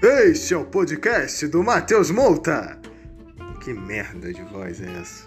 [0.00, 2.78] Este é o podcast do Matheus Mouta.
[3.64, 5.24] Que merda de voz é essa?